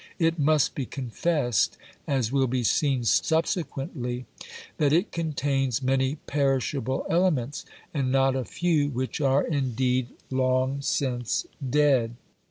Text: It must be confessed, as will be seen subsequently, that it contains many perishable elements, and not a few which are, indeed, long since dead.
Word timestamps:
It 0.17 0.39
must 0.39 0.73
be 0.73 0.87
confessed, 0.87 1.77
as 2.07 2.31
will 2.31 2.47
be 2.47 2.63
seen 2.63 3.03
subsequently, 3.03 4.25
that 4.79 4.91
it 4.93 5.11
contains 5.11 5.83
many 5.83 6.15
perishable 6.25 7.05
elements, 7.07 7.65
and 7.93 8.11
not 8.11 8.35
a 8.35 8.43
few 8.43 8.89
which 8.89 9.21
are, 9.21 9.45
indeed, 9.45 10.07
long 10.31 10.81
since 10.81 11.45
dead. 11.63 12.15